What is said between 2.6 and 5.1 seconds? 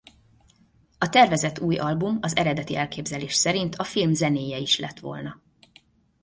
elképzelés szerint a film zenéje is lett